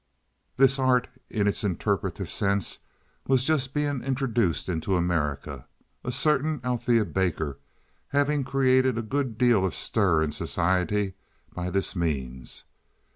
This 0.57 0.79
art 0.79 1.07
in 1.29 1.45
its 1.45 1.63
interpretative 1.63 2.31
sense 2.31 2.79
was 3.27 3.43
just 3.43 3.71
being 3.71 4.01
introduced 4.01 4.67
into 4.67 4.95
America, 4.95 5.67
a 6.03 6.11
certain 6.11 6.59
Althea 6.63 7.05
Baker 7.05 7.59
having 8.07 8.43
created 8.43 8.97
a 8.97 9.03
good 9.03 9.37
deal 9.37 9.63
of 9.63 9.75
stir 9.75 10.23
in 10.23 10.31
society 10.31 11.13
by 11.53 11.69
this 11.69 11.95
means. 11.95 12.63